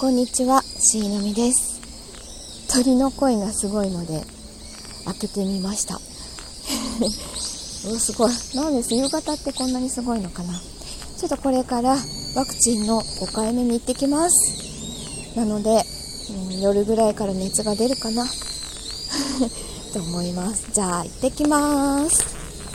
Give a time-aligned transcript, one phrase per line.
[0.00, 1.78] こんにちは、しいのみです。
[2.72, 4.22] 鳥の声がすごいので、
[5.04, 6.00] 開けてみました。
[7.86, 8.32] おすごい。
[8.54, 10.58] なんです、夕方ってこんなにすごいのかな。
[11.18, 11.98] ちょっとこれから
[12.34, 15.36] ワクチンの5回目に行ってきます。
[15.36, 15.84] なので、
[16.30, 18.26] うん、夜ぐらいから熱が出るかな
[19.92, 20.64] と思います。
[20.72, 22.39] じゃあ行ってきます。